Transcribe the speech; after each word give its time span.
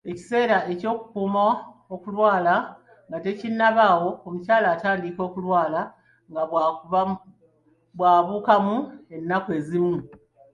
Ekiseera 0.11 0.57
eky'okukoma 0.71 1.45
okulwala 1.93 2.55
nga 3.07 3.17
tekinnabaawo, 3.25 4.09
omukyala 4.27 4.67
atandika 4.75 5.21
okulwala 5.27 5.81
nga 6.31 6.41
bw'abuukamu 7.95 8.77
ennaku 9.15 9.49
ezimu 9.57 9.97